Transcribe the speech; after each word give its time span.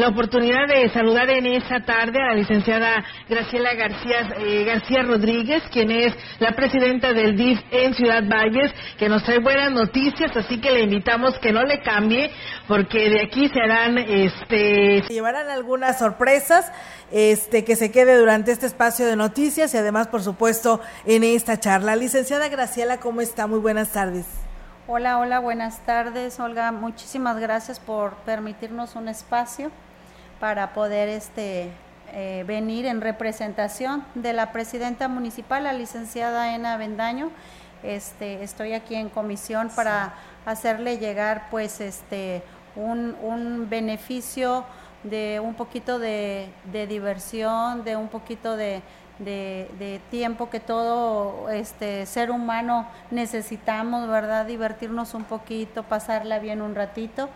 la 0.00 0.08
oportunidad 0.08 0.66
de 0.66 0.88
saludar 0.88 1.28
en 1.28 1.44
esta 1.44 1.84
tarde 1.84 2.18
a 2.22 2.28
la 2.28 2.34
licenciada 2.34 3.04
Graciela 3.28 3.74
García, 3.74 4.34
eh, 4.38 4.64
García 4.64 5.02
Rodríguez, 5.02 5.62
quien 5.70 5.90
es 5.90 6.14
la 6.38 6.52
presidenta 6.52 7.12
del 7.12 7.36
DIF 7.36 7.60
en 7.70 7.92
Ciudad 7.92 8.22
Valles, 8.26 8.72
que 8.98 9.10
nos 9.10 9.22
trae 9.24 9.40
buenas 9.40 9.70
noticias, 9.72 10.34
así 10.34 10.58
que 10.58 10.70
le 10.70 10.84
invitamos 10.84 11.38
que 11.38 11.52
no 11.52 11.64
le 11.64 11.82
cambie, 11.82 12.30
porque 12.66 13.10
de 13.10 13.20
aquí 13.26 13.50
se 13.50 13.60
harán, 13.60 13.98
este... 13.98 15.02
Se 15.06 15.12
llevarán 15.12 15.50
algunas 15.50 15.98
sorpresas, 15.98 16.72
este, 17.12 17.66
que 17.66 17.76
se 17.76 17.92
quede 17.92 18.16
durante 18.16 18.52
este 18.52 18.64
espacio 18.64 19.06
de 19.06 19.16
noticias 19.16 19.74
y 19.74 19.76
además, 19.76 20.08
por 20.08 20.22
supuesto, 20.22 20.80
en 21.04 21.24
esta 21.24 21.60
charla. 21.60 21.94
Licenciada 21.94 22.48
Graciela, 22.48 23.00
¿cómo 23.00 23.20
está? 23.20 23.46
Muy 23.46 23.58
buenas 23.58 23.90
tardes. 23.90 24.24
Hola, 24.86 25.18
hola, 25.18 25.40
buenas 25.40 25.84
tardes, 25.84 26.40
Olga. 26.40 26.72
Muchísimas 26.72 27.38
gracias 27.38 27.78
por 27.78 28.14
permitirnos 28.24 28.96
un 28.96 29.08
espacio 29.08 29.70
para 30.40 30.72
poder 30.72 31.08
este, 31.08 31.70
eh, 32.12 32.44
venir 32.46 32.86
en 32.86 33.00
representación 33.00 34.04
de 34.14 34.32
la 34.32 34.52
presidenta 34.52 35.06
municipal, 35.06 35.64
la 35.64 35.72
licenciada 35.72 36.54
Ena 36.54 36.76
Bendaño. 36.76 37.30
Este, 37.82 38.42
estoy 38.42 38.72
aquí 38.72 38.94
en 38.94 39.08
comisión 39.08 39.70
para 39.74 40.14
hacerle 40.44 40.98
llegar 40.98 41.48
pues 41.50 41.80
este 41.80 42.42
un, 42.74 43.16
un 43.22 43.68
beneficio 43.70 44.64
de 45.04 45.40
un 45.42 45.54
poquito 45.54 45.98
de 45.98 46.50
diversión, 46.88 47.84
de 47.84 47.96
un 47.96 48.08
poquito 48.08 48.56
de, 48.56 48.82
de, 49.20 50.00
tiempo 50.10 50.50
que 50.50 50.60
todo 50.60 51.50
este 51.50 52.06
ser 52.06 52.30
humano 52.30 52.86
necesitamos, 53.10 54.08
¿verdad? 54.08 54.46
Divertirnos 54.46 55.14
un 55.14 55.24
poquito, 55.24 55.82
pasarla 55.82 56.38
bien 56.38 56.62
un 56.62 56.74
ratito. 56.74 57.28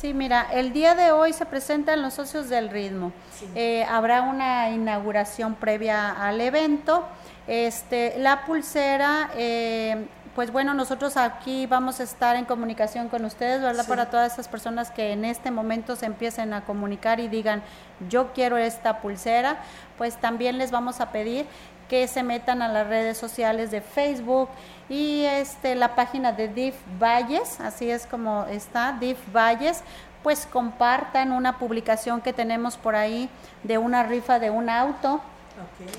Sí, 0.00 0.14
mira, 0.14 0.46
el 0.52 0.72
día 0.72 0.94
de 0.94 1.12
hoy 1.12 1.32
se 1.34 1.44
presentan 1.44 2.00
los 2.00 2.14
socios 2.14 2.48
del 2.48 2.70
ritmo. 2.70 3.12
Eh, 3.54 3.84
habrá 3.84 4.22
una 4.22 4.70
inauguración 4.70 5.56
previa 5.56 6.10
al 6.12 6.40
evento. 6.40 7.04
Este, 7.46 8.14
la 8.18 8.46
pulsera 8.46 9.30
eh, 9.36 10.06
pues 10.40 10.52
bueno, 10.52 10.72
nosotros 10.72 11.18
aquí 11.18 11.66
vamos 11.66 12.00
a 12.00 12.02
estar 12.02 12.34
en 12.34 12.46
comunicación 12.46 13.10
con 13.10 13.26
ustedes, 13.26 13.60
¿verdad? 13.60 13.86
Para 13.86 14.08
todas 14.08 14.32
esas 14.32 14.48
personas 14.48 14.90
que 14.90 15.12
en 15.12 15.26
este 15.26 15.50
momento 15.50 15.96
se 15.96 16.06
empiecen 16.06 16.54
a 16.54 16.64
comunicar 16.64 17.20
y 17.20 17.28
digan, 17.28 17.62
yo 18.08 18.32
quiero 18.32 18.56
esta 18.56 19.02
pulsera, 19.02 19.58
pues 19.98 20.16
también 20.16 20.56
les 20.56 20.70
vamos 20.70 21.02
a 21.02 21.12
pedir 21.12 21.44
que 21.90 22.08
se 22.08 22.22
metan 22.22 22.62
a 22.62 22.68
las 22.68 22.86
redes 22.86 23.18
sociales 23.18 23.70
de 23.70 23.82
Facebook 23.82 24.48
y 24.88 25.24
este 25.26 25.74
la 25.74 25.94
página 25.94 26.32
de 26.32 26.48
DIF 26.48 26.74
Valles, 26.98 27.60
así 27.60 27.90
es 27.90 28.06
como 28.06 28.46
está, 28.46 28.96
DIF 28.98 29.18
Valles, 29.36 29.82
pues 30.22 30.46
compartan 30.50 31.32
una 31.32 31.58
publicación 31.58 32.22
que 32.22 32.32
tenemos 32.32 32.78
por 32.78 32.96
ahí 32.96 33.28
de 33.62 33.76
una 33.76 34.04
rifa 34.04 34.38
de 34.38 34.48
un 34.48 34.70
auto 34.70 35.20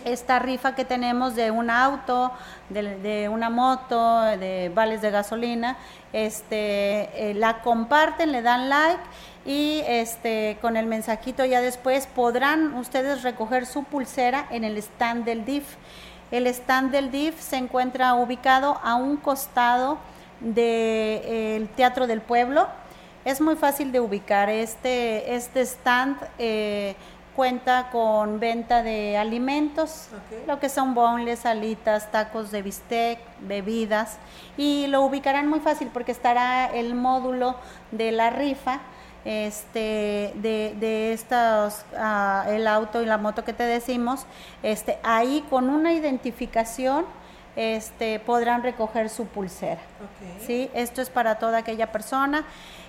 esta 0.06 0.40
rifa 0.40 0.76
que 0.76 0.86
tenemos 0.86 1.36
de 1.36 1.52
un 1.52 1.70
auto, 1.70 2.32
de, 2.70 3.30
una 3.30 3.50
moto, 3.50 4.22
de 4.22 4.72
vales 4.74 5.02
de 5.02 5.12
gasolina, 5.12 5.78
este, 6.14 7.32
eh, 7.32 7.34
la 7.34 7.62
comparten, 7.62 8.32
le 8.32 8.42
dan 8.42 8.70
like 8.70 9.02
y 9.46 9.82
este, 9.88 10.58
con 10.62 10.78
el 10.78 10.86
mensajito 10.86 11.46
ya 11.46 11.62
después 11.62 12.08
podrán 12.08 12.76
ustedes 12.76 13.24
recoger 13.24 13.66
su 13.66 13.84
pulsera 13.84 14.48
en 14.52 14.64
el 14.64 14.78
stand 14.78 15.26
del 15.26 15.46
DIF. 15.46 15.66
El 16.32 16.48
stand 16.48 16.92
del 16.92 17.12
DIF 17.12 17.40
se 17.40 17.58
encuentra 17.58 18.14
ubicado 18.14 18.80
a 18.84 18.96
un 18.96 19.18
costado 19.18 19.98
del 20.40 21.68
Teatro 21.70 22.08
del 22.08 22.22
Pueblo. 22.22 22.68
Es 23.26 23.42
muy 23.42 23.56
fácil 23.56 23.92
de 23.92 24.00
ubicar. 24.00 24.50
Este, 24.50 25.36
este 25.36 25.62
stand 25.62 26.18
eh, 26.40 26.96
cuenta 27.36 27.90
con 27.92 28.40
venta 28.40 28.84
de 28.84 29.18
alimentos, 29.18 30.08
lo 30.48 30.60
que 30.60 30.70
son 30.70 30.94
bonles, 30.94 31.46
alitas, 31.46 32.12
tacos 32.12 32.52
de 32.52 32.62
bistec, 32.62 33.20
bebidas 33.42 34.18
y 34.58 34.88
lo 34.88 35.02
ubicarán 35.04 35.48
muy 35.48 35.60
fácil 35.60 35.90
porque 35.94 36.12
estará 36.12 36.66
el 36.66 36.94
módulo 36.94 37.56
de 37.92 38.12
la 38.12 38.30
rifa 38.30 38.82
este 39.24 40.34
de, 40.36 40.76
de 40.80 41.14
estos 41.14 41.86
ah, 41.96 42.46
el 42.50 42.68
auto 42.68 43.04
y 43.04 43.06
la 43.06 43.20
moto 43.20 43.44
que 43.44 43.54
te 43.54 43.64
decimos 43.64 44.26
este 44.64 44.98
ahí 45.04 45.46
con 45.50 45.70
una 45.70 45.94
identificación 45.94 47.06
este 47.56 48.20
podrán 48.20 48.64
recoger 48.64 49.10
su 49.10 49.26
pulsera 49.26 49.82
sí 50.46 50.70
esto 50.74 51.02
es 51.02 51.10
para 51.10 51.36
toda 51.36 51.60
aquella 51.60 51.92
persona 51.92 52.46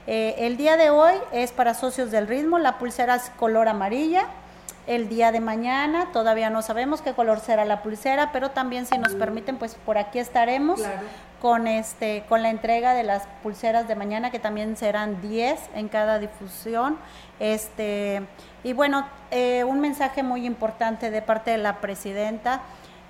eh, 0.06 0.34
el 0.38 0.56
día 0.56 0.76
de 0.76 0.90
hoy 0.90 1.14
es 1.32 1.52
para 1.52 1.74
socios 1.74 2.10
del 2.10 2.26
ritmo, 2.26 2.58
la 2.58 2.78
pulsera 2.78 3.14
es 3.16 3.30
color 3.38 3.68
amarilla. 3.68 4.26
El 4.88 5.08
día 5.08 5.30
de 5.30 5.38
mañana 5.38 6.08
todavía 6.12 6.50
no 6.50 6.60
sabemos 6.60 7.02
qué 7.02 7.12
color 7.12 7.38
será 7.38 7.64
la 7.64 7.82
pulsera, 7.82 8.32
pero 8.32 8.50
también 8.50 8.84
si 8.84 8.98
nos 8.98 9.14
permiten, 9.14 9.56
pues 9.56 9.76
por 9.86 9.96
aquí 9.96 10.18
estaremos 10.18 10.80
con 11.40 11.68
este 11.68 12.24
con 12.28 12.42
la 12.42 12.50
entrega 12.50 12.92
de 12.94 13.04
las 13.04 13.28
pulseras 13.44 13.86
de 13.86 13.94
mañana 13.94 14.32
que 14.32 14.40
también 14.40 14.76
serán 14.76 15.22
10 15.22 15.60
en 15.76 15.88
cada 15.88 16.18
difusión. 16.18 16.98
Este 17.38 18.22
y 18.64 18.72
bueno, 18.72 19.06
eh, 19.30 19.62
un 19.62 19.78
mensaje 19.78 20.24
muy 20.24 20.46
importante 20.46 21.12
de 21.12 21.22
parte 21.22 21.52
de 21.52 21.58
la 21.58 21.80
presidenta. 21.80 22.62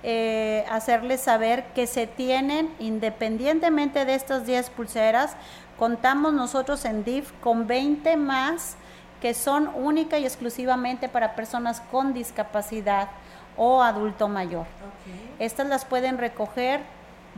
Eh, 0.05 0.65
hacerles 0.69 1.21
saber 1.21 1.63
que 1.73 1.87
se 1.87 2.07
tienen, 2.07 2.69
independientemente 2.79 4.03
de 4.03 4.15
estas 4.15 4.45
10 4.45 4.69
pulseras, 4.71 5.37
Contamos 5.77 6.33
nosotros 6.33 6.85
en 6.85 7.03
DIF 7.03 7.31
con 7.41 7.67
20 7.67 8.15
más 8.15 8.75
que 9.21 9.33
son 9.33 9.69
única 9.73 10.19
y 10.19 10.25
exclusivamente 10.25 11.09
para 11.09 11.35
personas 11.35 11.81
con 11.81 12.13
discapacidad 12.13 13.09
o 13.57 13.81
adulto 13.81 14.27
mayor. 14.27 14.65
Estas 15.39 15.67
las 15.67 15.85
pueden 15.85 16.17
recoger 16.17 16.81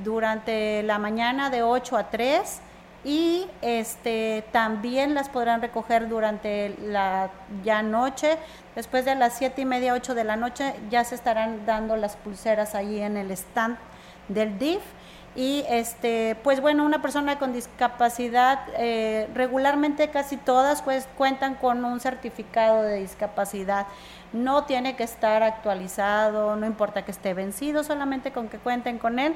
durante 0.04 0.84
la 0.84 1.00
mañana 1.00 1.50
de 1.50 1.64
8 1.64 1.96
a 1.96 2.10
3 2.10 2.62
y 3.06 3.46
este 3.62 4.44
también 4.52 5.14
las 5.14 5.30
podrán 5.30 5.62
recoger 5.62 6.10
durante 6.10 6.76
la 6.82 7.30
ya 7.64 7.84
noche. 7.84 8.38
Después 8.76 9.06
de 9.06 9.14
las 9.14 9.38
siete 9.38 9.62
y 9.62 9.66
media 9.66 9.94
8 9.94 10.16
de 10.16 10.24
la 10.24 10.36
noche 10.36 10.74
ya 10.90 11.04
se 11.04 11.14
estarán 11.14 11.68
dando 11.68 11.96
las 11.98 12.16
pulseras 12.16 12.74
ahí 12.74 13.00
en 13.00 13.16
el 13.16 13.30
stand 13.30 13.78
del 14.28 14.58
DIF 14.58 14.82
y 15.36 15.66
este 15.70 16.36
pues 16.44 16.62
bueno 16.62 16.84
una 16.84 17.02
persona 17.02 17.38
con 17.38 17.54
discapacidad 17.54 18.60
eh, 18.78 19.30
regularmente 19.36 20.10
casi 20.10 20.38
todas 20.38 20.82
pues 20.82 21.08
cuentan 21.16 21.56
con 21.56 21.86
un 21.86 22.00
certificado 22.00 22.82
de 22.82 23.02
discapacidad. 23.02 23.86
No 24.34 24.64
tiene 24.64 24.96
que 24.96 25.04
estar 25.04 25.44
actualizado 25.44 26.56
no 26.56 26.66
importa 26.66 27.06
que 27.06 27.12
esté 27.12 27.36
vencido 27.36 27.84
solamente 27.84 28.32
con 28.32 28.50
que 28.50 28.58
cuenten 28.58 28.98
con 28.98 29.20
él 29.20 29.36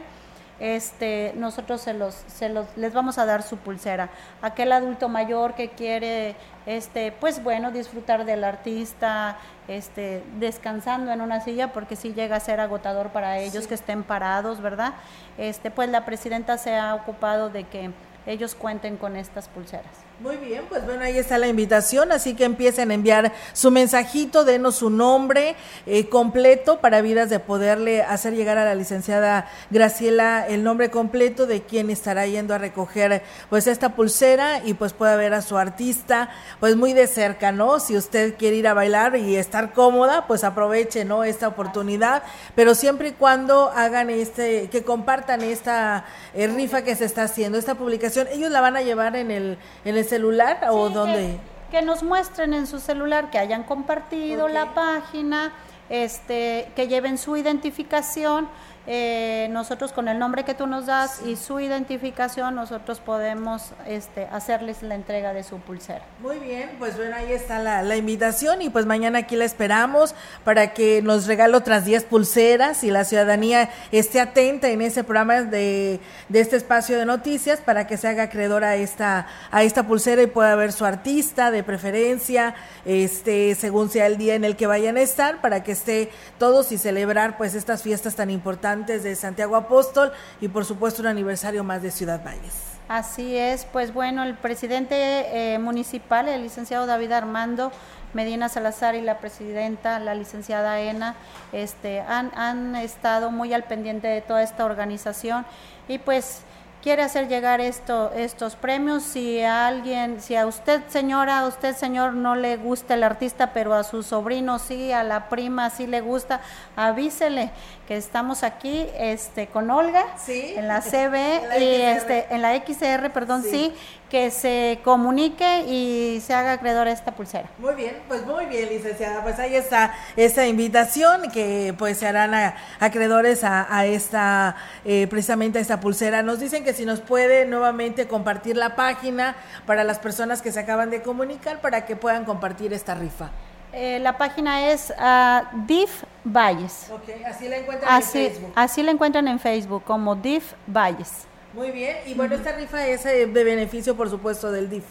este, 0.59 1.33
nosotros 1.35 1.81
se 1.81 1.93
los, 1.93 2.13
se 2.27 2.49
los, 2.49 2.65
les 2.75 2.93
vamos 2.93 3.17
a 3.17 3.25
dar 3.25 3.43
su 3.43 3.57
pulsera. 3.57 4.09
Aquel 4.41 4.71
adulto 4.71 5.09
mayor 5.09 5.55
que 5.55 5.69
quiere, 5.69 6.35
este, 6.65 7.11
pues 7.11 7.43
bueno, 7.43 7.71
disfrutar 7.71 8.25
del 8.25 8.43
artista, 8.43 9.37
este, 9.67 10.23
descansando 10.37 11.11
en 11.11 11.21
una 11.21 11.41
silla, 11.41 11.71
porque 11.71 11.95
si 11.95 12.13
llega 12.13 12.35
a 12.35 12.39
ser 12.39 12.59
agotador 12.59 13.09
para 13.09 13.39
ellos 13.39 13.67
que 13.67 13.75
estén 13.75 14.03
parados, 14.03 14.61
¿verdad? 14.61 14.93
Este, 15.37 15.71
pues 15.71 15.89
la 15.89 16.05
presidenta 16.05 16.57
se 16.57 16.75
ha 16.75 16.95
ocupado 16.95 17.49
de 17.49 17.63
que 17.65 17.91
ellos 18.25 18.55
cuenten 18.55 18.97
con 18.97 19.15
estas 19.15 19.47
pulseras. 19.47 20.08
Muy 20.21 20.35
bien, 20.35 20.65
pues 20.67 20.85
bueno, 20.85 21.05
ahí 21.05 21.17
está 21.17 21.37
la 21.37 21.47
invitación, 21.47 22.11
así 22.11 22.33
que 22.33 22.43
empiecen 22.43 22.91
a 22.91 22.93
enviar 22.93 23.31
su 23.53 23.71
mensajito, 23.71 24.43
denos 24.43 24.75
su 24.75 24.89
nombre 24.89 25.55
eh, 25.85 26.09
completo 26.09 26.81
para 26.81 26.99
vidas 26.99 27.29
de 27.29 27.39
poderle 27.39 28.03
hacer 28.03 28.33
llegar 28.33 28.57
a 28.57 28.65
la 28.65 28.75
licenciada 28.75 29.49
Graciela 29.69 30.45
el 30.45 30.61
nombre 30.61 30.91
completo 30.91 31.45
de 31.45 31.61
quien 31.61 31.89
estará 31.89 32.27
yendo 32.27 32.53
a 32.53 32.57
recoger 32.57 33.23
pues 33.49 33.65
esta 33.65 33.95
pulsera 33.95 34.61
y 34.65 34.73
pues 34.73 34.91
pueda 34.91 35.15
ver 35.15 35.33
a 35.33 35.41
su 35.41 35.57
artista 35.57 36.31
pues 36.59 36.75
muy 36.75 36.91
de 36.91 37.07
cerca, 37.07 37.53
¿no? 37.53 37.79
Si 37.79 37.95
usted 37.95 38.35
quiere 38.35 38.57
ir 38.57 38.67
a 38.67 38.73
bailar 38.73 39.15
y 39.15 39.37
estar 39.37 39.71
cómoda, 39.71 40.27
pues 40.27 40.43
aproveche, 40.43 41.05
¿no? 41.05 41.23
Esta 41.23 41.47
oportunidad, 41.47 42.23
pero 42.55 42.75
siempre 42.75 43.07
y 43.07 43.11
cuando 43.13 43.71
hagan 43.73 44.09
este, 44.09 44.67
que 44.67 44.83
compartan 44.83 45.43
esta 45.43 46.03
eh, 46.33 46.47
rifa 46.47 46.81
que 46.81 46.97
se 46.97 47.05
está 47.05 47.23
haciendo, 47.23 47.57
esta 47.57 47.75
publicación, 47.75 48.27
ellos 48.33 48.51
la 48.51 48.59
van 48.59 48.75
a 48.75 48.81
llevar 48.81 49.15
en 49.15 49.31
el, 49.31 49.57
en 49.85 49.95
el 49.95 50.08
celular 50.09 50.59
o 50.71 50.89
dónde? 50.89 51.39
Que, 51.71 51.81
nos 51.81 52.03
muestren 52.03 52.53
en 52.53 52.67
su 52.67 52.79
celular, 52.79 53.29
que 53.29 53.37
hayan 53.37 53.63
compartido 53.63 54.47
la 54.47 54.73
página, 54.73 55.53
este, 55.89 56.71
que 56.75 56.87
lleven 56.87 57.17
su 57.17 57.37
identificación 57.37 58.47
eh, 58.91 59.49
nosotros 59.51 59.93
con 59.93 60.07
el 60.07 60.17
nombre 60.17 60.43
que 60.43 60.55
tú 60.55 60.65
nos 60.65 60.87
das 60.87 61.21
y 61.23 61.35
su 61.35 61.59
identificación, 61.59 62.55
nosotros 62.55 62.99
podemos 62.99 63.71
este, 63.85 64.25
hacerles 64.31 64.81
la 64.81 64.95
entrega 64.95 65.31
de 65.31 65.43
su 65.43 65.59
pulsera. 65.59 66.01
Muy 66.19 66.39
bien, 66.39 66.71
pues 66.79 66.97
bueno, 66.97 67.15
ahí 67.15 67.31
está 67.31 67.59
la, 67.59 67.95
invitación 67.95 68.63
y 68.63 68.71
pues 68.71 68.87
mañana 68.87 69.19
aquí 69.19 69.35
la 69.35 69.45
esperamos 69.45 70.15
para 70.43 70.73
que 70.73 71.03
nos 71.03 71.27
regale 71.27 71.55
otras 71.55 71.85
10 71.85 72.05
pulseras 72.05 72.83
y 72.83 72.89
la 72.89 73.03
ciudadanía 73.03 73.69
esté 73.91 74.21
atenta 74.21 74.69
en 74.69 74.81
ese 74.81 75.03
programa 75.03 75.43
de, 75.43 75.99
de 76.27 76.39
este 76.39 76.55
espacio 76.55 76.97
de 76.97 77.05
noticias 77.05 77.61
para 77.61 77.85
que 77.85 77.95
se 77.95 78.07
haga 78.07 78.23
acreedora 78.23 78.69
a 78.69 78.75
esta, 78.75 79.27
a 79.51 79.61
esta 79.61 79.85
pulsera 79.85 80.23
y 80.23 80.27
pueda 80.27 80.55
ver 80.55 80.71
su 80.71 80.85
artista 80.85 81.51
de 81.51 81.61
preferencia, 81.61 82.55
este, 82.85 83.53
según 83.53 83.91
sea 83.91 84.07
el 84.07 84.17
día 84.17 84.33
en 84.33 84.45
el 84.45 84.55
que 84.55 84.65
vayan 84.65 84.97
a 84.97 85.01
estar, 85.01 85.41
para 85.41 85.61
que 85.61 85.73
esté 85.73 86.09
todos 86.39 86.71
y 86.71 86.79
celebrar 86.79 87.37
pues 87.37 87.53
estas 87.53 87.83
fiestas 87.83 88.15
tan 88.15 88.31
importantes 88.31 88.78
de 88.85 89.15
Santiago 89.15 89.55
Apóstol 89.55 90.11
y 90.41 90.47
por 90.47 90.65
supuesto 90.65 91.01
un 91.01 91.07
aniversario 91.07 91.63
más 91.63 91.81
de 91.81 91.91
Ciudad 91.91 92.23
Valles. 92.23 92.53
Así 92.87 93.37
es, 93.37 93.65
pues 93.65 93.93
bueno, 93.93 94.23
el 94.23 94.35
presidente 94.35 95.53
eh, 95.53 95.59
municipal, 95.59 96.27
el 96.27 96.41
licenciado 96.41 96.87
David 96.87 97.11
Armando 97.11 97.71
Medina 98.13 98.49
Salazar 98.49 98.95
y 98.95 99.01
la 99.01 99.19
presidenta, 99.19 99.99
la 99.99 100.15
licenciada 100.15 100.79
Ena, 100.79 101.15
este, 101.51 102.01
han, 102.01 102.31
han 102.35 102.75
estado 102.75 103.29
muy 103.29 103.53
al 103.53 103.63
pendiente 103.65 104.07
de 104.07 104.21
toda 104.21 104.41
esta 104.41 104.65
organización 104.65 105.45
y 105.87 105.99
pues 105.99 106.41
quiere 106.81 107.03
hacer 107.03 107.27
llegar 107.27 107.61
esto, 107.61 108.11
estos 108.15 108.55
premios. 108.55 109.03
Si 109.03 109.41
a 109.41 109.67
alguien, 109.67 110.21
si 110.21 110.35
a 110.35 110.45
usted 110.45 110.81
señora, 110.89 111.39
a 111.39 111.47
usted 111.47 111.75
señor 111.75 112.13
no 112.13 112.35
le 112.35 112.57
gusta 112.57 112.93
el 112.93 113.03
artista, 113.03 113.53
pero 113.53 113.73
a 113.73 113.83
su 113.83 114.03
sobrino 114.03 114.59
sí, 114.59 114.91
a 114.91 115.03
la 115.03 115.29
prima 115.29 115.69
sí 115.69 115.87
le 115.87 116.01
gusta, 116.01 116.41
avísele 116.75 117.51
que 117.89 117.97
estamos 117.97 118.43
aquí 118.43 118.85
este 118.99 119.47
con 119.47 119.71
Olga 119.71 120.05
en 120.27 120.67
la 120.67 120.79
CB 120.81 121.59
y 121.59 121.81
este 121.81 122.27
en 122.29 122.43
la 122.43 122.55
XR, 122.55 123.09
perdón, 123.11 123.41
sí. 123.41 123.73
que 124.11 124.29
se 124.29 124.79
comunique 124.83 125.65
y 125.67 126.21
se 126.21 126.35
haga 126.35 126.53
acreedor 126.53 126.87
a 126.87 126.91
esta 126.91 127.13
pulsera. 127.13 127.49
Muy 127.57 127.73
bien, 127.73 127.97
pues 128.07 128.25
muy 128.27 128.45
bien, 128.45 128.69
licenciada. 128.69 129.23
Pues 129.23 129.39
ahí 129.39 129.55
está 129.55 129.95
esa 130.15 130.45
invitación 130.45 131.31
que 131.31 131.73
pues 131.79 131.97
se 131.97 132.07
harán 132.07 132.53
acreedores 132.79 133.43
a, 133.43 133.85
esta 133.87 134.55
eh, 134.85 135.07
precisamente 135.09 135.57
a 135.57 135.61
esta 135.61 135.79
pulsera. 135.79 136.21
Nos 136.21 136.39
dicen 136.39 136.63
que 136.63 136.68
si 136.73 136.85
nos 136.85 136.99
puede 136.99 137.45
nuevamente 137.45 138.07
compartir 138.07 138.57
la 138.57 138.75
página 138.75 139.35
para 139.65 139.83
las 139.83 139.99
personas 139.99 140.41
que 140.41 140.51
se 140.51 140.59
acaban 140.59 140.89
de 140.89 141.01
comunicar 141.01 141.61
para 141.61 141.85
que 141.85 141.95
puedan 141.95 142.25
compartir 142.25 142.73
esta 142.73 142.95
rifa. 142.95 143.29
Eh, 143.71 143.99
la 143.99 144.17
página 144.17 144.71
es 144.71 144.91
uh, 144.91 145.45
DIF 145.67 146.03
Valles. 146.23 146.91
así 147.25 147.47
la 147.47 147.57
encuentran 147.57 147.95
en 147.95 148.03
Facebook. 148.03 148.51
Así 148.55 148.83
la 148.83 148.91
encuentran 148.91 149.27
en 149.27 149.39
Facebook 149.39 149.83
como 149.83 150.15
DIF 150.15 150.53
Valles. 150.65 151.27
Muy 151.53 151.71
bien, 151.71 151.97
y 152.05 152.13
bueno, 152.13 152.35
esta 152.35 152.51
rifa 152.51 152.85
es 152.85 153.05
eh, 153.05 153.27
de 153.27 153.43
beneficio, 153.43 153.95
por 153.95 154.09
supuesto, 154.09 154.51
del 154.51 154.69
DIF. 154.69 154.85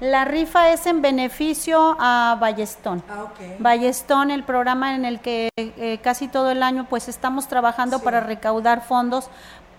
La 0.00 0.24
rifa 0.24 0.72
es 0.72 0.86
en 0.86 1.02
beneficio 1.02 1.94
a 2.00 2.38
Ballestón. 2.40 3.02
Ah, 3.06 3.24
okay. 3.24 3.56
Ballestón, 3.58 4.30
el 4.30 4.44
programa 4.44 4.94
en 4.94 5.04
el 5.04 5.20
que 5.20 5.50
eh, 5.56 5.98
casi 6.02 6.26
todo 6.26 6.50
el 6.50 6.62
año 6.62 6.86
pues 6.88 7.08
estamos 7.08 7.48
trabajando 7.48 7.98
para 7.98 8.20
recaudar 8.20 8.82
fondos 8.82 9.28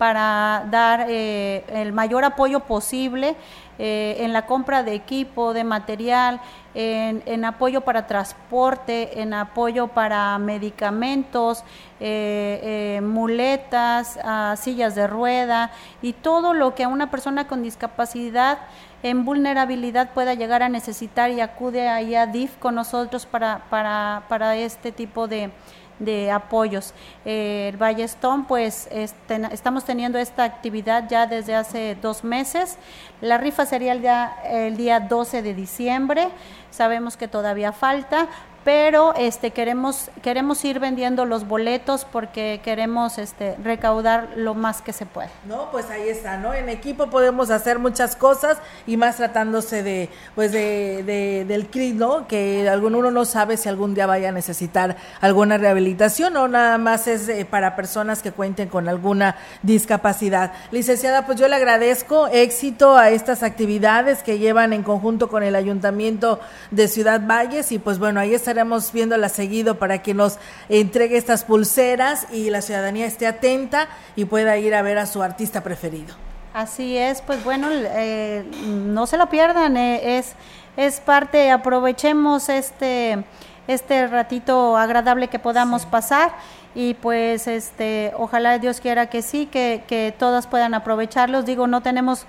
para 0.02 0.66
dar 0.68 1.06
eh, 1.08 1.64
el 1.68 1.92
mayor 1.92 2.24
apoyo 2.24 2.58
posible 2.58 3.36
eh, 3.78 4.16
en 4.18 4.32
la 4.32 4.46
compra 4.46 4.82
de 4.82 4.94
equipo, 4.94 5.52
de 5.52 5.62
material, 5.62 6.40
en, 6.74 7.44
apoyo 7.44 7.82
para 7.82 8.08
transporte, 8.08 9.20
en 9.22 9.32
apoyo 9.32 9.86
para 9.86 10.36
medicamentos, 10.38 11.62
eh, 12.00 13.00
muletas, 13.00 14.18
sillas 14.58 14.96
de 14.96 15.06
rueda 15.06 15.70
y 16.02 16.14
todo 16.14 16.52
lo 16.52 16.74
que 16.74 16.82
a 16.82 16.88
una 16.88 17.08
persona 17.08 17.46
con 17.46 17.62
discapacidad 17.62 18.58
en 19.04 19.24
vulnerabilidad 19.24 20.10
pueda 20.10 20.34
llegar 20.34 20.64
a 20.64 20.68
necesitar 20.68 21.30
y 21.30 21.40
acude 21.40 21.88
ahí 21.88 22.16
a 22.16 22.26
DIF 22.26 22.56
con 22.58 22.74
nosotros 22.74 23.24
para, 23.26 23.66
para, 23.70 24.24
para 24.28 24.56
este 24.56 24.90
tipo 24.90 25.28
de, 25.28 25.52
de 25.98 26.30
apoyos. 26.30 26.94
Eh, 27.24 27.68
el 27.72 27.76
Ballestón, 27.76 28.44
pues 28.44 28.88
estamos 28.92 29.84
teniendo 29.84 30.18
esta 30.18 30.44
actividad 30.44 31.08
ya 31.08 31.26
desde 31.26 31.54
hace 31.54 31.96
dos 32.00 32.24
meses. 32.24 32.78
La 33.20 33.38
rifa 33.38 33.66
sería 33.66 33.92
el 33.92 34.00
día, 34.00 34.32
el 34.44 34.76
día 34.76 35.00
12 35.00 35.42
de 35.42 35.54
diciembre. 35.54 36.28
Sabemos 36.70 37.16
que 37.16 37.28
todavía 37.28 37.72
falta, 37.72 38.28
pero 38.64 39.14
este 39.16 39.50
queremos 39.50 40.10
queremos 40.22 40.64
ir 40.64 40.78
vendiendo 40.78 41.24
los 41.24 41.46
boletos 41.46 42.04
porque 42.04 42.60
queremos 42.62 43.18
este 43.18 43.56
recaudar 43.62 44.30
lo 44.36 44.54
más 44.54 44.82
que 44.82 44.92
se 44.92 45.06
pueda. 45.06 45.30
No, 45.46 45.70
pues 45.70 45.90
ahí 45.90 46.08
está, 46.08 46.36
¿no? 46.36 46.54
En 46.54 46.68
equipo 46.68 47.08
podemos 47.08 47.50
hacer 47.50 47.78
muchas 47.78 48.16
cosas 48.16 48.58
y 48.86 48.96
más 48.96 49.16
tratándose 49.16 49.82
de 49.82 50.08
pues 50.34 50.52
de, 50.52 51.44
del 51.46 51.68
CRID, 51.68 51.94
¿no? 51.94 52.26
Que 52.28 52.68
algún 52.68 52.94
uno 52.94 53.10
no 53.10 53.24
sabe 53.24 53.56
si 53.56 53.68
algún 53.68 53.94
día 53.94 54.06
vaya 54.06 54.28
a 54.28 54.32
necesitar 54.32 54.96
alguna 55.20 55.58
rehabilitación 55.58 56.36
o 56.36 56.48
nada 56.48 56.78
más 56.78 57.06
es 57.08 57.28
eh, 57.28 57.44
para 57.44 57.76
personas 57.76 58.22
que 58.22 58.32
cuenten 58.32 58.68
con 58.68 58.88
alguna 58.88 59.36
discapacidad. 59.62 60.52
Licenciada, 60.70 61.26
pues 61.26 61.38
yo 61.38 61.48
le 61.48 61.56
agradezco 61.56 62.28
éxito 62.28 62.96
a 62.96 63.10
estas 63.10 63.42
actividades 63.42 64.22
que 64.22 64.38
llevan 64.38 64.72
en 64.72 64.82
conjunto 64.82 65.28
con 65.28 65.42
el 65.42 65.56
Ayuntamiento 65.56 66.40
de 66.70 66.88
Ciudad 66.88 67.20
Valles 67.26 67.72
y 67.72 67.78
pues 67.78 67.98
bueno, 67.98 68.20
ahí 68.20 68.34
está 68.34 68.51
estaremos 68.52 68.92
viéndola 68.92 69.30
seguido 69.30 69.78
para 69.78 70.02
que 70.02 70.12
nos 70.12 70.38
entregue 70.68 71.16
estas 71.16 71.42
pulseras 71.42 72.26
y 72.30 72.50
la 72.50 72.60
ciudadanía 72.60 73.06
esté 73.06 73.26
atenta 73.26 73.88
y 74.14 74.26
pueda 74.26 74.58
ir 74.58 74.74
a 74.74 74.82
ver 74.82 74.98
a 74.98 75.06
su 75.06 75.22
artista 75.22 75.62
preferido. 75.62 76.14
Así 76.52 76.98
es, 76.98 77.22
pues 77.22 77.42
bueno, 77.44 77.68
eh, 77.70 78.44
no 78.66 79.06
se 79.06 79.16
lo 79.16 79.30
pierdan, 79.30 79.78
eh, 79.78 80.18
es, 80.18 80.34
es 80.76 81.00
parte, 81.00 81.50
aprovechemos 81.50 82.50
este, 82.50 83.24
este 83.68 84.06
ratito 84.06 84.76
agradable 84.76 85.28
que 85.28 85.38
podamos 85.38 85.86
pasar 85.86 86.32
y 86.74 86.92
pues 86.92 87.46
este, 87.46 88.12
ojalá 88.18 88.58
Dios 88.58 88.80
quiera 88.80 89.08
que 89.08 89.22
sí, 89.22 89.46
que, 89.46 89.82
que 89.88 90.14
todas 90.18 90.46
puedan 90.46 90.74
aprovecharlos. 90.74 91.46
Digo, 91.46 91.66
no 91.66 91.80
tenemos 91.80 92.26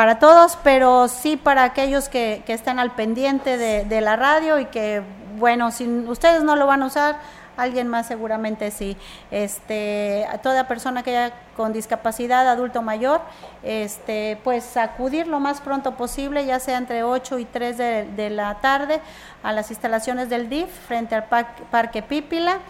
para 0.00 0.18
todos, 0.18 0.56
pero 0.64 1.08
sí 1.08 1.36
para 1.36 1.62
aquellos 1.62 2.08
que, 2.08 2.42
están 2.46 2.78
al 2.78 2.92
pendiente 2.92 3.58
de, 3.58 4.00
la 4.00 4.16
radio 4.16 4.58
y 4.58 4.64
que, 4.64 5.02
bueno, 5.36 5.70
si 5.72 5.86
ustedes 5.86 6.42
no 6.42 6.56
lo 6.56 6.66
van 6.66 6.82
a 6.82 6.86
usar, 6.86 7.18
alguien 7.58 7.86
más 7.86 8.06
seguramente 8.06 8.70
sí. 8.70 8.96
Este, 9.30 10.26
toda 10.42 10.66
persona 10.66 11.02
que 11.02 11.10
haya 11.14 11.34
con 11.54 11.74
discapacidad, 11.74 12.48
adulto 12.48 12.80
mayor, 12.80 13.20
este, 13.62 14.38
pues 14.42 14.78
acudir 14.78 15.26
lo 15.26 15.38
más 15.38 15.60
pronto 15.60 15.94
posible, 15.96 16.46
ya 16.46 16.60
sea 16.60 16.78
entre 16.78 17.02
8 17.02 17.38
y 17.38 17.44
3 17.44 17.76
de, 17.76 18.04
de 18.16 18.30
la 18.30 18.54
tarde, 18.62 19.02
a 19.42 19.52
las 19.52 19.70
instalaciones 19.70 20.30
del 20.30 20.48
DIF 20.48 20.70
frente 20.88 21.14
al 21.14 21.24
Parque, 21.24 21.62
parque 21.70 22.02
Pípila. 22.02 22.60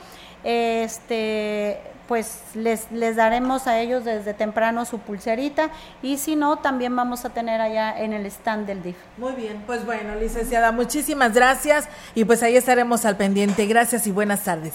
Este, 0.42 1.80
pues 2.10 2.40
les, 2.54 2.90
les 2.90 3.14
daremos 3.14 3.68
a 3.68 3.78
ellos 3.78 4.04
desde 4.04 4.34
temprano 4.34 4.84
su 4.84 4.98
pulserita 4.98 5.70
y 6.02 6.18
si 6.18 6.34
no, 6.34 6.56
también 6.56 6.96
vamos 6.96 7.24
a 7.24 7.30
tener 7.30 7.60
allá 7.60 7.96
en 7.96 8.12
el 8.12 8.26
stand 8.26 8.66
del 8.66 8.82
DIF. 8.82 8.96
Muy 9.16 9.34
bien, 9.34 9.62
pues 9.64 9.86
bueno, 9.86 10.16
licenciada, 10.16 10.72
muchísimas 10.72 11.32
gracias 11.32 11.88
y 12.16 12.24
pues 12.24 12.42
ahí 12.42 12.56
estaremos 12.56 13.04
al 13.04 13.16
pendiente. 13.16 13.64
Gracias 13.66 14.08
y 14.08 14.10
buenas 14.10 14.42
tardes. 14.42 14.74